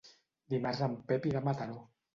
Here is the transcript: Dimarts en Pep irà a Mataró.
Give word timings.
Dimarts 0.53 0.81
en 0.87 0.97
Pep 1.13 1.31
irà 1.33 1.45
a 1.47 1.51
Mataró. 1.51 1.83